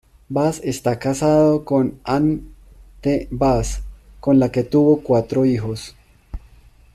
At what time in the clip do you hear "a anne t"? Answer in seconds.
2.05-3.27